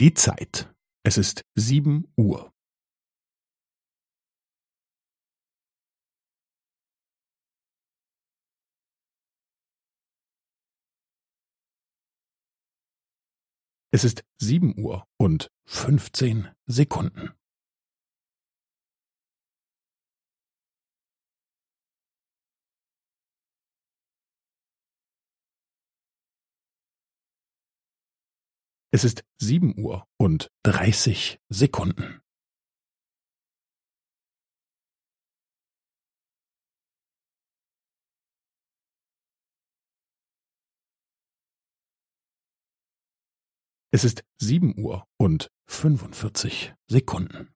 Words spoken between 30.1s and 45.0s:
und dreißig Sekunden. Es ist sieben